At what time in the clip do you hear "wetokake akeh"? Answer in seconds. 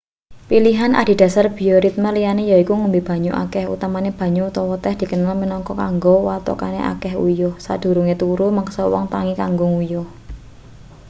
6.27-7.13